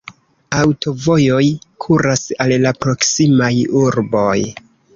[0.59, 1.43] Aŭtovojoj
[1.85, 3.53] kuras al la proksimaj
[3.87, 4.37] urboj.